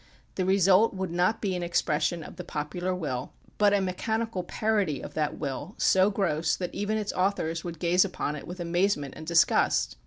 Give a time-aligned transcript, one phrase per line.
[0.33, 4.99] The result would not be an expression of the popular will, but a mechanical parody
[4.99, 8.97] of that will so gross that even its authors would gaze upon it with amaze
[8.97, 9.97] ment and disgust.